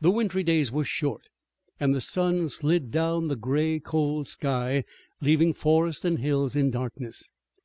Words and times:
The 0.00 0.10
wintry 0.10 0.42
days 0.42 0.72
were 0.72 0.82
short 0.82 1.28
and 1.78 1.94
the 1.94 2.00
sun 2.00 2.48
slid 2.48 2.90
down 2.90 3.28
the 3.28 3.36
gray, 3.36 3.78
cold 3.78 4.26
sky, 4.26 4.82
leaving 5.20 5.52
forest 5.52 6.04
and 6.04 6.18
hills 6.18 6.56
in 6.56 6.72
darkness. 6.72 7.30